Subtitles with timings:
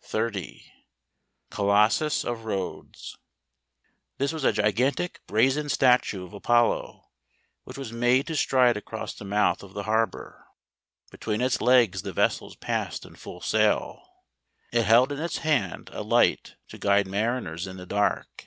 [0.00, 0.72] 30.
[1.50, 3.18] Colossus of Rhodes.
[4.16, 7.10] This was a gigantic brazen statue of Apollo;
[7.64, 10.46] which was made to stride across the mouth of the harbour:
[11.10, 14.00] between its legs the vessels passed in full sail.
[14.72, 18.46] It held in its hand a light, to guide mariners in the dark.